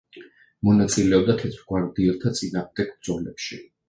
მონაწილეობდა 0.67 1.35
თეთრგვარდიელთა 1.41 2.31
წინააღმდეგ 2.39 2.89
ბრძოლებში. 2.95 3.61